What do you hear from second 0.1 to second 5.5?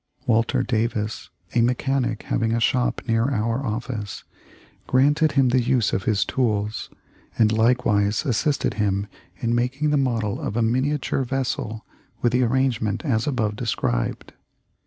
Walter Davis, a mechanic having a shop near our office, granted him